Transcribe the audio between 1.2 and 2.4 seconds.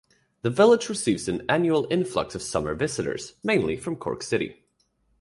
an annual influx